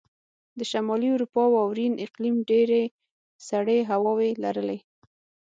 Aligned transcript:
د 0.57 0.59
شمالي 0.71 1.09
اروپا 1.15 1.43
واورین 1.53 1.93
اقلیم 2.05 2.37
ډېرې 2.49 2.83
سړې 3.49 3.79
هواوې 3.91 4.29
لرلې. 4.43 4.79